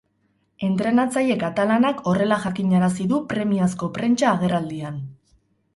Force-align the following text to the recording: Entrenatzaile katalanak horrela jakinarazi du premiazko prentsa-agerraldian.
Entrenatzaile 0.67 1.35
katalanak 1.43 2.01
horrela 2.13 2.41
jakinarazi 2.47 3.09
du 3.13 3.21
premiazko 3.35 3.95
prentsa-agerraldian. 4.01 5.01